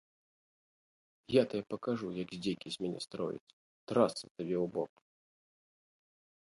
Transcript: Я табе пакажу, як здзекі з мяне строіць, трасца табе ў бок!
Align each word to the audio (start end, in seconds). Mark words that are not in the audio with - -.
Я 1.33 1.43
табе 1.51 1.63
пакажу, 1.73 2.07
як 2.23 2.29
здзекі 2.39 2.67
з 2.75 2.85
мяне 2.85 2.99
строіць, 3.07 3.53
трасца 3.93 4.21
табе 4.37 4.57
ў 4.65 4.65
бок! 4.79 4.91